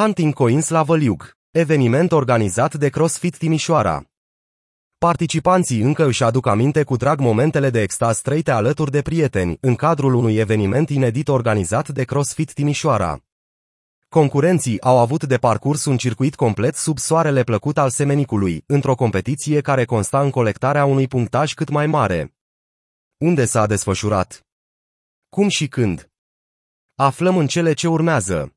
[0.00, 4.04] Hunting Coins la Văliug, eveniment organizat de CrossFit Timișoara.
[4.98, 9.74] Participanții încă își aduc aminte cu drag momentele de extaz trăite alături de prieteni, în
[9.74, 13.24] cadrul unui eveniment inedit organizat de CrossFit Timișoara.
[14.08, 19.60] Concurenții au avut de parcurs un circuit complet sub soarele plăcut al semenicului, într-o competiție
[19.60, 22.34] care consta în colectarea unui punctaj cât mai mare.
[23.16, 24.46] Unde s-a desfășurat?
[25.28, 26.10] Cum și când?
[26.94, 28.54] Aflăm în cele ce urmează.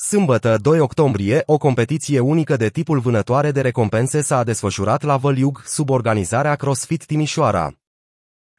[0.00, 5.62] Sâmbătă, 2 octombrie, o competiție unică de tipul vânătoare de recompense s-a desfășurat la Văliug,
[5.64, 7.72] sub organizarea CrossFit Timișoara.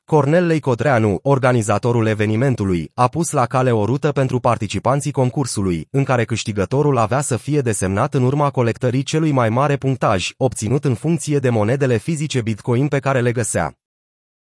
[0.05, 6.25] Cornel Leicotreanu, organizatorul evenimentului, a pus la cale o rută pentru participanții concursului, în care
[6.25, 11.39] câștigătorul avea să fie desemnat în urma colectării celui mai mare punctaj, obținut în funcție
[11.39, 13.77] de monedele fizice Bitcoin pe care le găsea.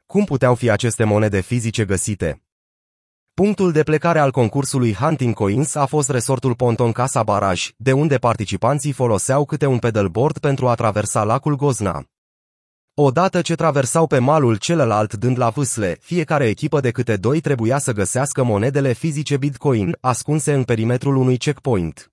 [0.05, 2.43] Cum puteau fi aceste monede fizice găsite?
[3.35, 8.17] Punctul de plecare al concursului Hunting Coins a fost resortul Ponton Casa Baraj, de unde
[8.17, 12.03] participanții foloseau câte un pedalboard pentru a traversa lacul Gozna.
[12.93, 17.77] Odată ce traversau pe malul celălalt dând la vâsle, fiecare echipă de câte doi trebuia
[17.77, 22.11] să găsească monedele fizice Bitcoin, ascunse în perimetrul unui checkpoint.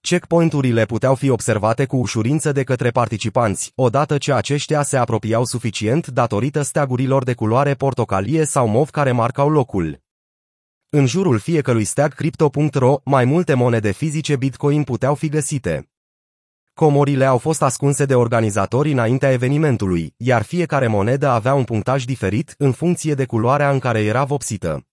[0.00, 6.06] Checkpointurile puteau fi observate cu ușurință de către participanți, odată ce aceștia se apropiau suficient
[6.06, 10.00] datorită steagurilor de culoare portocalie sau mov care marcau locul.
[10.94, 15.90] În jurul fiecărui steag Crypto.ro, mai multe monede fizice Bitcoin puteau fi găsite.
[16.74, 22.54] Comorile au fost ascunse de organizatori înaintea evenimentului, iar fiecare monedă avea un punctaj diferit
[22.58, 24.86] în funcție de culoarea în care era vopsită.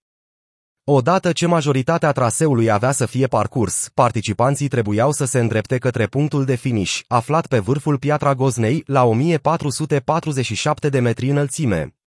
[0.84, 6.46] Odată ce majoritatea traseului avea să fie parcurs, participanții trebuiau să se îndrepte către punctul
[6.46, 11.99] de finish, aflat pe vârful Piatra Goznei, la 1447 de metri înălțime.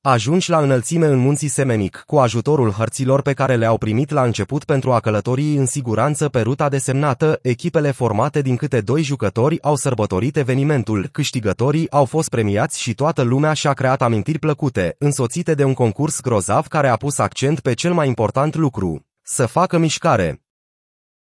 [0.00, 4.64] Ajungi la înălțime în munții Semenic, cu ajutorul hărților pe care le-au primit la început
[4.64, 9.76] pentru a călători în siguranță pe ruta desemnată, echipele formate din câte doi jucători au
[9.76, 15.64] sărbătorit evenimentul, câștigătorii au fost premiați și toată lumea și-a creat amintiri plăcute, însoțite de
[15.64, 20.47] un concurs grozav care a pus accent pe cel mai important lucru, să facă mișcare.